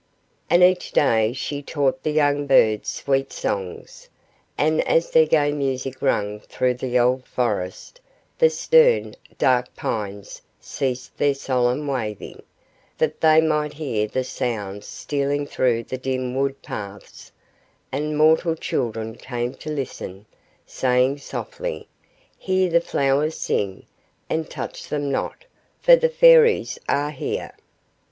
[0.49, 4.09] And each day she taught the young birds sweet songs,
[4.57, 8.01] and as their gay music rang through the old forest,
[8.39, 12.41] the stern, dark pines ceased their solemn waving,
[12.97, 17.31] that they might hear the soft sounds stealing through the dim wood paths,
[17.91, 20.25] and mortal children came to listen,
[20.65, 21.87] saying softly,
[22.39, 23.85] "Hear the flowers sing,
[24.31, 25.45] and touch them not,
[25.79, 27.53] for the Fairies are here."